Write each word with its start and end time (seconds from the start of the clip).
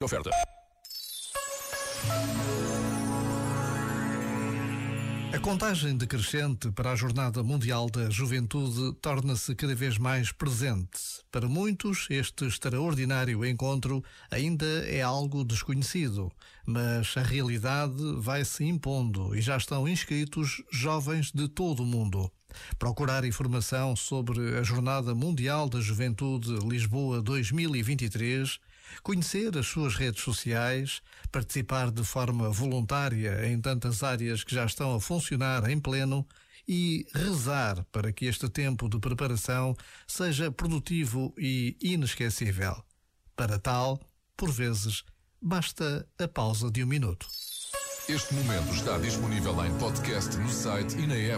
Oferta. 0.00 0.30
A 5.32 5.40
contagem 5.40 5.96
decrescente 5.96 6.70
para 6.70 6.92
a 6.92 6.94
Jornada 6.94 7.42
Mundial 7.42 7.90
da 7.90 8.08
Juventude 8.08 8.96
torna-se 9.02 9.56
cada 9.56 9.74
vez 9.74 9.98
mais 9.98 10.30
presente. 10.30 11.00
Para 11.32 11.48
muitos, 11.48 12.06
este 12.10 12.44
extraordinário 12.46 13.44
encontro 13.44 14.04
ainda 14.30 14.66
é 14.86 15.02
algo 15.02 15.42
desconhecido, 15.42 16.30
mas 16.64 17.16
a 17.16 17.22
realidade 17.22 18.00
vai 18.18 18.44
se 18.44 18.64
impondo 18.64 19.34
e 19.34 19.40
já 19.40 19.56
estão 19.56 19.88
inscritos 19.88 20.62
jovens 20.70 21.32
de 21.32 21.48
todo 21.48 21.82
o 21.82 21.86
mundo. 21.86 22.30
Procurar 22.78 23.24
informação 23.24 23.94
sobre 23.96 24.58
a 24.58 24.62
Jornada 24.62 25.14
Mundial 25.14 25.68
da 25.68 25.80
Juventude 25.80 26.58
Lisboa 26.66 27.20
2023, 27.22 28.58
conhecer 29.02 29.56
as 29.56 29.66
suas 29.66 29.94
redes 29.94 30.22
sociais, 30.22 31.00
participar 31.30 31.90
de 31.90 32.04
forma 32.04 32.50
voluntária 32.50 33.46
em 33.46 33.60
tantas 33.60 34.02
áreas 34.02 34.44
que 34.44 34.54
já 34.54 34.64
estão 34.64 34.94
a 34.94 35.00
funcionar 35.00 35.68
em 35.68 35.78
pleno 35.78 36.26
e 36.68 37.06
rezar 37.14 37.84
para 37.90 38.12
que 38.12 38.26
este 38.26 38.48
tempo 38.48 38.88
de 38.88 38.98
preparação 38.98 39.74
seja 40.06 40.52
produtivo 40.52 41.34
e 41.38 41.76
inesquecível. 41.80 42.76
Para 43.34 43.58
tal, 43.58 43.98
por 44.36 44.50
vezes, 44.50 45.04
basta 45.40 46.06
a 46.18 46.28
pausa 46.28 46.70
de 46.70 46.84
um 46.84 46.86
minuto. 46.86 47.26
Este 48.08 48.34
momento 48.34 48.72
está 48.72 48.96
disponível 48.98 49.64
em 49.66 49.78
podcast 49.78 50.34
no 50.38 50.48
site 50.48 50.96
e 50.96 51.06
na 51.06 51.14
app. 51.14 51.36